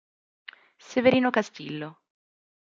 Severino 0.79 1.31
Castillo 1.31 2.01